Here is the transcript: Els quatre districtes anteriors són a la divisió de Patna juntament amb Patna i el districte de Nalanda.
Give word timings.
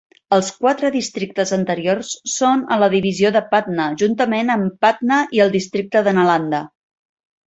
Els 0.35 0.47
quatre 0.59 0.89
districtes 0.93 1.51
anteriors 1.57 2.07
són 2.35 2.63
a 2.75 2.77
la 2.83 2.89
divisió 2.93 3.31
de 3.35 3.41
Patna 3.51 3.85
juntament 4.03 4.49
amb 4.55 4.79
Patna 4.87 5.21
i 5.39 5.43
el 5.45 5.53
districte 5.57 6.03
de 6.09 6.15
Nalanda. 6.19 6.63